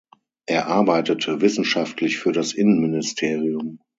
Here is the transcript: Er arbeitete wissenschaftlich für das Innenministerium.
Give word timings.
Er 0.47 0.65
arbeitete 0.65 1.41
wissenschaftlich 1.41 2.17
für 2.17 2.31
das 2.31 2.53
Innenministerium. 2.53 3.77